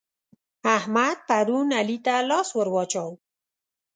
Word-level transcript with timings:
احمد 0.77 1.17
پرون 1.27 1.67
علي 1.79 1.97
ته 2.05 2.13
لاس 2.29 2.49
ور 2.57 2.67
واچاوو. 2.73 3.13